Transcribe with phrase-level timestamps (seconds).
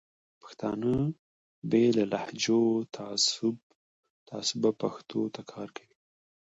[0.41, 0.91] پښتانه
[1.69, 3.53] باید بې له لهجوي
[4.29, 5.93] تعصبه پښتو ته کار وکړي.